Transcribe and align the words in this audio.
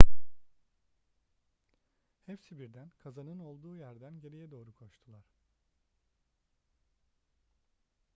hepsi 2.25 2.59
birden 2.59 2.91
kazanın 3.03 3.39
olduğu 3.39 3.75
yerden 3.75 4.19
geriye 4.19 4.51
doğru 4.51 4.71
koştular 4.73 5.25